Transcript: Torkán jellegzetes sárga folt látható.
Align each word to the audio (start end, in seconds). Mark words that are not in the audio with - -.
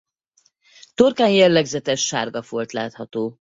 Torkán 0.93 1.29
jellegzetes 1.29 1.99
sárga 2.05 2.41
folt 2.41 2.71
látható. 2.71 3.29